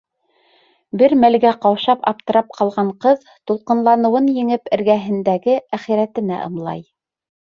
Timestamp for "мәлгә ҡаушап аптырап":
1.23-2.49